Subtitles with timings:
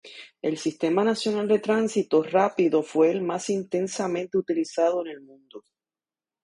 [0.41, 5.63] El sistema nacional de tránsito rápido fue el más intensamente utilizado en el mundo.